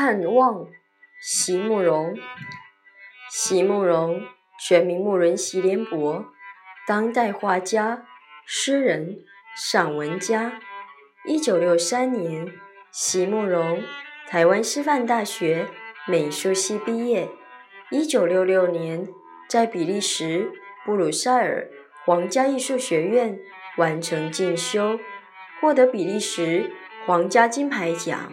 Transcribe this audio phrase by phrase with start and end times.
[0.00, 0.68] 盼望，
[1.20, 2.16] 席慕容。
[3.32, 4.22] 席慕容，
[4.56, 6.24] 全名慕容席联博，
[6.86, 8.06] 当代画家、
[8.46, 9.24] 诗人、
[9.56, 10.60] 散文家。
[11.26, 12.46] 一九六三年，
[12.92, 13.82] 席慕容
[14.28, 15.66] 台湾师范大学
[16.06, 17.28] 美术系毕业。
[17.90, 19.08] 一九六六年，
[19.48, 20.52] 在比利时
[20.84, 21.68] 布鲁塞尔
[22.04, 23.36] 皇家艺术学院
[23.76, 25.00] 完成进修，
[25.60, 26.70] 获得比利时
[27.04, 28.32] 皇家金牌奖。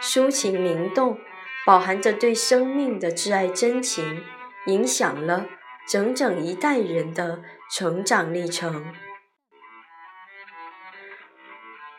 [0.00, 1.18] 抒情灵动，
[1.66, 4.24] 饱含着对生命的挚爱真情，
[4.66, 5.46] 影响了。
[5.88, 8.94] 整整一代人的成长历程。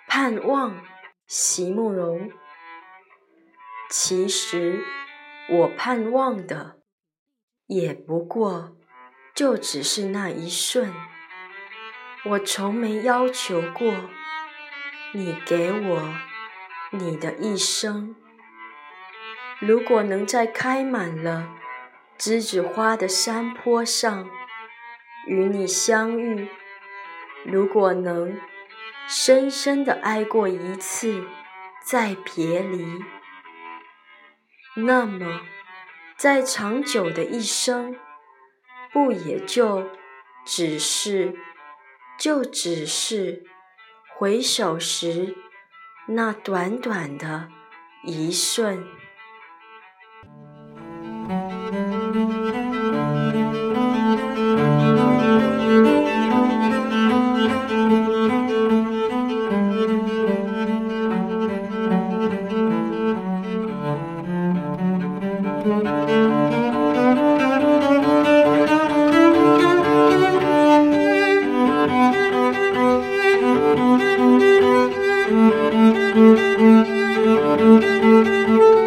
[0.08, 0.82] 盼望，
[1.28, 2.32] 席慕容。
[3.90, 4.82] 其实，
[5.50, 6.78] 我盼望的，
[7.68, 8.78] 也不过
[9.36, 10.94] 就只是那一瞬。
[12.30, 13.94] 我从没要求过
[15.14, 16.16] 你给我
[16.92, 18.16] 你的一生。
[19.60, 21.58] 如果能在开满了。
[22.20, 24.30] 栀子花的山坡上
[25.26, 26.48] 与你相遇，
[27.44, 28.40] 如果能
[29.08, 31.26] 深深的爱过一次
[31.84, 33.04] 再别离，
[34.76, 35.42] 那么
[36.16, 37.96] 再长久的一生，
[38.94, 39.90] 不也就
[40.46, 41.36] 只是
[42.20, 43.44] 就只是
[44.16, 45.36] 回首时
[46.08, 47.48] 那短短的
[48.04, 48.84] 一瞬。
[76.72, 76.88] thank
[78.62, 78.81] you